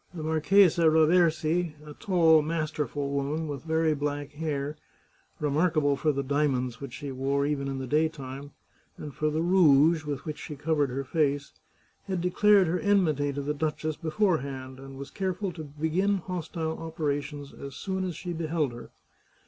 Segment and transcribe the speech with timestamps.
[0.13, 4.31] 119 The Chartreuse of Parma The Marchesa Raversi, a tall, masterful woman, with very black
[4.31, 4.75] hair,
[5.39, 8.49] remarkable for the diamonds which she wore even in the daytime,
[8.97, 11.53] and for the rouge with which she covered her face,
[12.07, 17.53] had declared her enmity to the duchess beforehand, and was careful to begin hostile operations
[17.53, 18.89] as soon as she beheld her.